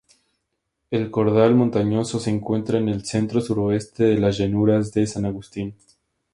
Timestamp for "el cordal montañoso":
0.89-2.19